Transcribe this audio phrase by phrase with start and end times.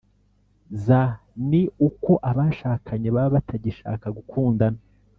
[0.83, 0.85] z
[1.49, 4.79] ni uko abashakanye baba batagishaka gukundana